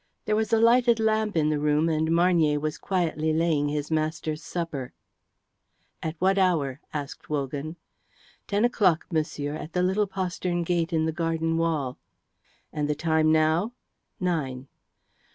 [0.25, 4.43] There was a lighted lamp in the room, and Marnier was quietly laying his master's
[4.43, 4.93] supper.
[6.01, 7.75] "At what hour?" asked Wogan.
[8.47, 11.99] "Ten o'clock, monsieur, at the little postern in the garden wall."
[12.73, 13.73] "And the time now?"
[14.19, 14.67] "Nine."